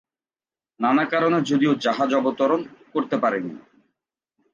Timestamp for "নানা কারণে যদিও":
0.79-1.73